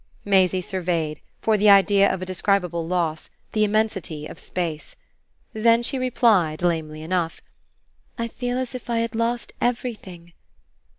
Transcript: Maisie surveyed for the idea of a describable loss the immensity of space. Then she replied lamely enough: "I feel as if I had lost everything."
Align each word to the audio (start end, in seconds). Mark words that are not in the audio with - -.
Maisie 0.25 0.61
surveyed 0.61 1.21
for 1.43 1.57
the 1.59 1.69
idea 1.69 2.11
of 2.11 2.23
a 2.23 2.25
describable 2.25 2.87
loss 2.87 3.29
the 3.51 3.63
immensity 3.63 4.25
of 4.25 4.39
space. 4.39 4.95
Then 5.53 5.83
she 5.83 5.99
replied 5.99 6.63
lamely 6.63 7.03
enough: 7.03 7.39
"I 8.17 8.27
feel 8.27 8.57
as 8.57 8.73
if 8.73 8.89
I 8.89 8.97
had 8.97 9.13
lost 9.13 9.53
everything." 9.61 10.33